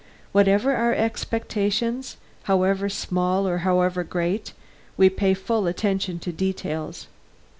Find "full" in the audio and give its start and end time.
5.35-5.67